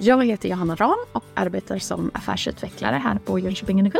[0.00, 3.98] Jag heter Johanna Ram och arbetar som affärsutvecklare här på Jönköping Energi.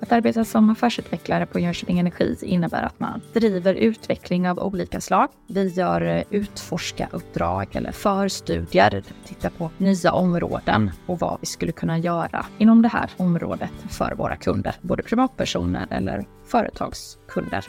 [0.00, 5.28] Att arbeta som affärsutvecklare på Jönköping Energi innebär att man driver utveckling av olika slag.
[5.46, 11.46] Vi gör eh, utforska-uppdrag eller förstudier där vi tittar på nya områden och vad vi
[11.46, 16.26] skulle kunna göra inom det här området för våra kunder, både privatpersoner eller
[17.34, 17.64] kunder.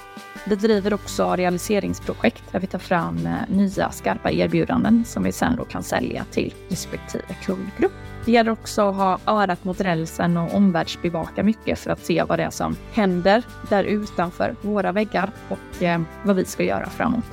[0.46, 5.56] Vi driver också realiseringsprojekt där vi tar fram eh, nya skarpa erbjudanden som vi sen
[5.56, 7.92] då kan sälja till respektive kundgrupp.
[8.26, 12.40] Det gäller också att ha örat mot rälsen och omvärldsbevaka mycket för att se vad
[12.40, 17.26] det är som händer där utanför våra väggar och eh, vad vi ska göra framåt.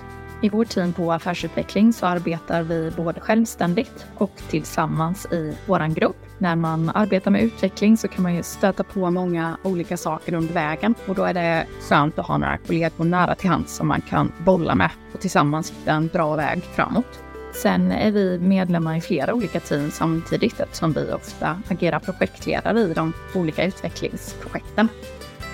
[0.43, 6.22] I vår team på affärsutveckling så arbetar vi både självständigt och tillsammans i vår grupp.
[6.43, 10.55] När man arbetar med utveckling så kan man ju stöta på många olika saker under
[10.55, 14.01] vägen och då är det skönt att ha några kollegor nära till hands som man
[14.01, 17.21] kan bolla med och tillsammans hitta en bra väg framåt.
[17.55, 22.95] Sen är vi medlemmar i flera olika team samtidigt eftersom vi ofta agerar projektledare i
[22.95, 24.89] de olika utvecklingsprojekten.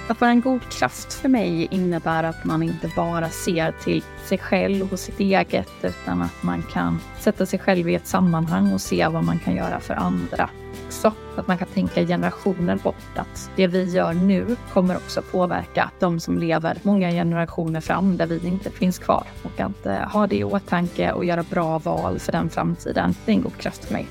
[0.09, 4.39] Att vara en god kraft för mig innebär att man inte bara ser till sig
[4.39, 8.81] själv och sitt eget utan att man kan sätta sig själv i ett sammanhang och
[8.81, 10.51] se vad man kan göra för andra
[10.89, 11.13] också.
[11.37, 13.17] Att man kan tänka generationer bort.
[13.17, 18.27] Att det vi gör nu kommer också påverka de som lever många generationer fram där
[18.27, 19.25] vi inte finns kvar.
[19.43, 23.33] Och att eh, ha det i åtanke och göra bra val för den framtiden, det
[23.33, 24.07] är en god kraft för mig.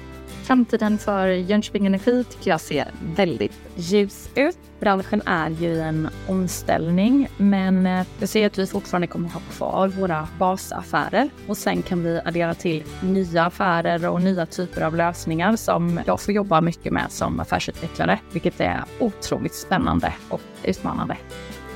[0.48, 4.58] Framtiden för Jönköping Energi tycker jag ser väldigt ljus ut.
[4.80, 9.39] Branschen är ju i en omställning, men eh, jag ser att vi fortfarande kommer ha
[9.39, 14.95] kvar våra basaffärer och sen kan vi addera till nya affärer och nya typer av
[14.95, 21.17] lösningar som jag får jobba mycket med som affärsutvecklare, vilket är otroligt spännande och utmanande.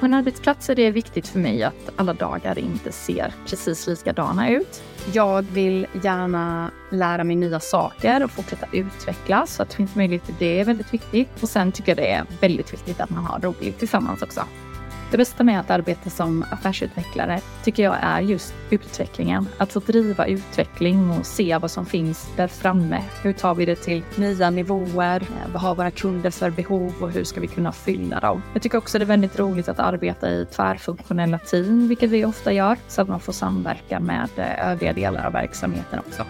[0.02, 4.50] På en arbetsplats är det viktigt för mig att alla dagar inte ser precis likadana
[4.50, 4.84] ut.
[5.14, 10.26] Jag vill gärna lära mig nya saker och fortsätta utvecklas så att det finns möjlighet
[10.26, 11.44] till det är väldigt viktigt.
[11.44, 14.42] Och sen tycker jag det är väldigt viktigt att man har roligt tillsammans också.
[15.12, 19.48] Det bästa med att arbeta som affärsutvecklare tycker jag är just utvecklingen.
[19.58, 23.04] Att få driva utveckling och se vad som finns där framme.
[23.24, 25.22] Hur tar vi det till nya nivåer?
[25.22, 28.44] Eh, vad har våra kunder för behov och hur ska vi kunna fylla dem?
[28.54, 32.54] Jag tycker också det är väldigt roligt att arbeta i tvärfunktionella team, vilket vi ofta
[32.54, 36.26] gör, så att man får samverka med eh, övriga delar av verksamheten också.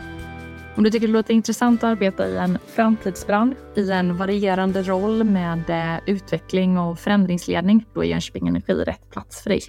[0.75, 5.23] Om du tycker det låter intressant att arbeta i en framtidsbransch i en varierande roll
[5.23, 9.61] med eh, utveckling och förändringsledning, då är Jönköping Energi rätt plats för dig.